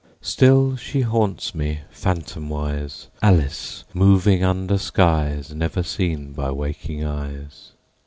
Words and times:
Still 0.23 0.75
she 0.77 1.01
haunts 1.01 1.53
me, 1.53 1.81
phantomwise, 1.93 3.09
Alice 3.21 3.83
moving 3.93 4.43
under 4.43 4.79
skies 4.79 5.53
Never 5.53 5.83
seen 5.83 6.33
by 6.33 6.49
waking 6.49 7.03
eyes. 7.05 7.73